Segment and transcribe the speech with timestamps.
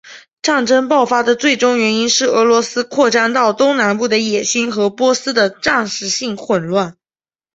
[0.41, 6.97] 战争爆发的最终原因是俄罗斯扩张到东南部的野心和波斯的暂时性混乱。